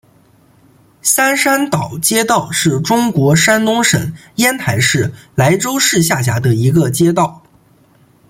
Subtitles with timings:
[1.03, 7.43] 三山岛街道是中国山东省烟台市莱州市下辖的一个街道。